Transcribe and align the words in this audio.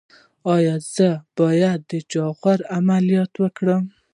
ایا 0.55 0.75
زه 0.95 1.09
باید 1.39 1.79
د 1.91 1.93
جاغور 2.11 2.59
عملیات 2.77 3.33
وکړم؟ 3.43 3.83